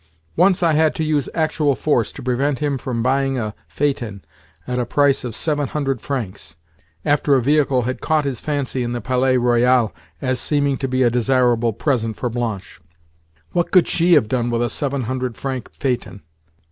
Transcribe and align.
Once 0.35 0.63
I 0.63 0.73
had 0.73 0.95
to 0.95 1.03
use 1.03 1.29
actual 1.35 1.75
force 1.75 2.11
to 2.13 2.23
prevent 2.23 2.57
him 2.57 2.79
from 2.79 3.03
buying 3.03 3.37
a 3.37 3.53
phaeton 3.67 4.25
at 4.65 4.79
a 4.79 4.85
price 4.87 5.23
of 5.23 5.35
seven 5.35 5.67
hundred 5.67 6.01
francs, 6.01 6.55
after 7.05 7.35
a 7.35 7.41
vehicle 7.43 7.83
had 7.83 8.01
caught 8.01 8.25
his 8.25 8.39
fancy 8.39 8.81
in 8.81 8.93
the 8.93 8.99
Palais 8.99 9.37
Royal 9.37 9.93
as 10.19 10.39
seeming 10.39 10.75
to 10.77 10.87
be 10.87 11.03
a 11.03 11.11
desirable 11.11 11.71
present 11.71 12.17
for 12.17 12.31
Blanche. 12.31 12.81
What 13.51 13.69
could 13.69 13.87
she 13.87 14.13
have 14.13 14.27
done 14.27 14.49
with 14.49 14.63
a 14.63 14.71
seven 14.71 15.01
hundred 15.03 15.37
franc 15.37 15.71
phaeton? 15.71 16.23